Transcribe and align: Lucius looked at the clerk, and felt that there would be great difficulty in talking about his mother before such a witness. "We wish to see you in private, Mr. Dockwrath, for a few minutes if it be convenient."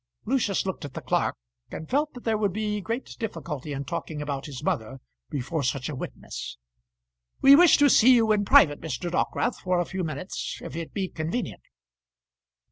Lucius 0.25 0.65
looked 0.65 0.83
at 0.83 0.95
the 0.95 0.99
clerk, 1.01 1.35
and 1.69 1.87
felt 1.87 2.11
that 2.15 2.23
there 2.23 2.35
would 2.39 2.51
be 2.51 2.81
great 2.81 3.15
difficulty 3.19 3.71
in 3.71 3.85
talking 3.85 4.19
about 4.19 4.47
his 4.47 4.63
mother 4.63 4.97
before 5.29 5.61
such 5.61 5.89
a 5.89 5.95
witness. 5.95 6.57
"We 7.39 7.55
wish 7.55 7.77
to 7.77 7.87
see 7.87 8.15
you 8.15 8.31
in 8.31 8.43
private, 8.43 8.81
Mr. 8.81 9.11
Dockwrath, 9.11 9.59
for 9.59 9.79
a 9.79 9.85
few 9.85 10.03
minutes 10.03 10.57
if 10.63 10.75
it 10.75 10.91
be 10.95 11.07
convenient." 11.07 11.61